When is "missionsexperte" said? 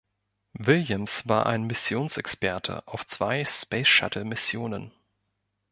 1.67-2.87